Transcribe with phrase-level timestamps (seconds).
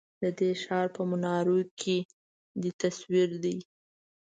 [0.21, 1.97] ددې ښار په منارو کی
[2.61, 3.57] دی تصوير دی